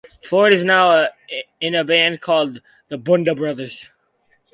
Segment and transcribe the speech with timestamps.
[0.23, 1.09] Floyd is now
[1.59, 3.91] in a band called the Buddha Brothers.